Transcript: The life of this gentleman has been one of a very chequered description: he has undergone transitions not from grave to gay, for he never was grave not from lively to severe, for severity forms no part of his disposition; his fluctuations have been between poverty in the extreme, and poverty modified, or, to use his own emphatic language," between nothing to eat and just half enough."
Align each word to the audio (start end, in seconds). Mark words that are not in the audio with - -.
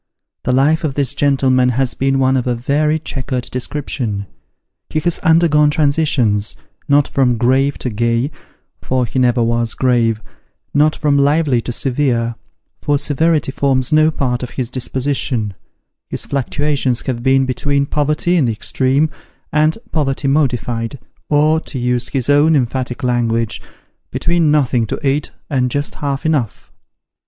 The 0.45 0.51
life 0.51 0.83
of 0.83 0.95
this 0.95 1.13
gentleman 1.13 1.69
has 1.69 1.93
been 1.93 2.17
one 2.17 2.35
of 2.35 2.47
a 2.47 2.55
very 2.55 2.97
chequered 2.97 3.43
description: 3.51 4.25
he 4.89 4.99
has 5.01 5.19
undergone 5.19 5.69
transitions 5.69 6.55
not 6.87 7.07
from 7.07 7.37
grave 7.37 7.77
to 7.77 7.91
gay, 7.91 8.31
for 8.81 9.05
he 9.05 9.19
never 9.19 9.43
was 9.43 9.75
grave 9.75 10.19
not 10.73 10.95
from 10.95 11.19
lively 11.19 11.61
to 11.61 11.71
severe, 11.71 12.33
for 12.81 12.97
severity 12.97 13.51
forms 13.51 13.93
no 13.93 14.09
part 14.09 14.41
of 14.41 14.49
his 14.49 14.71
disposition; 14.71 15.53
his 16.09 16.25
fluctuations 16.25 17.01
have 17.05 17.21
been 17.21 17.45
between 17.45 17.85
poverty 17.85 18.37
in 18.37 18.45
the 18.45 18.53
extreme, 18.53 19.07
and 19.53 19.77
poverty 19.91 20.27
modified, 20.27 20.97
or, 21.29 21.59
to 21.59 21.77
use 21.77 22.09
his 22.09 22.27
own 22.27 22.55
emphatic 22.55 23.03
language," 23.03 23.61
between 24.11 24.49
nothing 24.49 24.87
to 24.87 25.07
eat 25.07 25.29
and 25.47 25.69
just 25.69 25.93
half 26.01 26.25
enough." 26.25 26.71